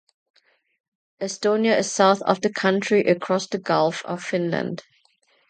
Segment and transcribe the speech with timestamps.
[1.21, 4.81] Estonia is south of the country across the Gulf of Finland.